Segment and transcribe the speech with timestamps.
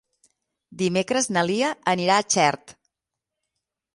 [0.81, 2.73] Dimecres na Lia anirà a Xert.